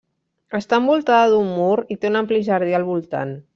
Està 0.59 0.79
envoltada 0.81 1.27
d'un 1.35 1.53
mur 1.59 1.77
i 1.97 1.99
té 2.01 2.13
un 2.13 2.19
ampli 2.23 2.43
jardí 2.51 2.77
al 2.81 2.89
voltant. 2.91 3.39